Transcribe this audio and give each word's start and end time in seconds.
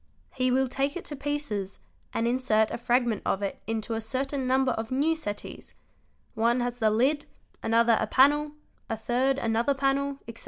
He 0.33 0.49
will 0.49 0.67
take 0.67 0.97
it 0.97 1.05
to 1.05 1.15
pieces 1.15 1.77
and 2.11 2.27
insert 2.27 2.71
a 2.71 2.77
fragment 2.79 3.21
of 3.23 3.43
it 3.43 3.61
into 3.67 3.93
a 3.93 4.01
certain 4.01 4.47
number 4.47 4.71
of 4.71 4.89
new 4.89 5.15
settees: 5.15 5.75
one 6.33 6.59
has 6.59 6.79
the 6.79 6.89
lid, 6.89 7.27
another 7.61 7.99
a 7.99 8.07
panel, 8.07 8.53
a 8.89 8.97
third 8.97 9.37
another 9.37 9.75
panel, 9.75 10.17
etc. 10.27 10.39